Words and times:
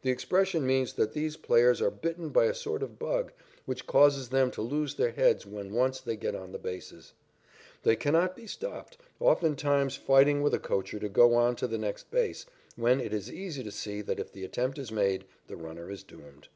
The 0.00 0.10
expression 0.10 0.66
means 0.66 0.94
that 0.94 1.12
these 1.12 1.36
players 1.36 1.80
are 1.80 1.88
bitten 1.88 2.30
by 2.30 2.46
a 2.46 2.52
sort 2.52 2.82
of 2.82 2.98
"bug" 2.98 3.30
which 3.64 3.86
causes 3.86 4.30
them 4.30 4.50
to 4.50 4.60
lose 4.60 4.96
their 4.96 5.12
heads 5.12 5.46
when 5.46 5.72
once 5.72 6.00
they 6.00 6.16
get 6.16 6.34
on 6.34 6.50
the 6.50 6.58
bases. 6.58 7.12
They 7.84 7.94
cannot 7.94 8.34
be 8.34 8.48
stopped, 8.48 8.98
oftentimes 9.20 9.94
fighting 9.94 10.42
with 10.42 10.52
a 10.52 10.58
coacher 10.58 10.98
to 10.98 11.08
go 11.08 11.34
on 11.36 11.54
to 11.54 11.68
the 11.68 11.78
next 11.78 12.10
base, 12.10 12.44
when 12.74 13.00
it 13.00 13.14
is 13.14 13.30
easy 13.30 13.62
to 13.62 13.70
see 13.70 14.02
that 14.02 14.18
if 14.18 14.32
the 14.32 14.44
attempt 14.44 14.78
is 14.78 14.90
made, 14.90 15.26
the 15.46 15.54
runner 15.54 15.88
is 15.92 16.02
doomed. 16.02 16.48